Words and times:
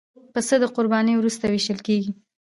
پسه 0.33 0.55
د 0.61 0.65
قربانۍ 0.75 1.13
وروسته 1.17 1.43
وېشل 1.47 1.79
کېږي. 1.87 2.11